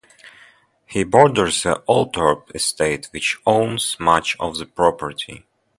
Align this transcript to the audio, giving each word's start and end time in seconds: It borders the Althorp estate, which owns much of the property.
It 0.91 1.11
borders 1.11 1.61
the 1.61 1.83
Althorp 1.87 2.49
estate, 2.55 3.07
which 3.11 3.37
owns 3.45 3.97
much 3.99 4.35
of 4.39 4.57
the 4.57 4.65
property. 4.65 5.45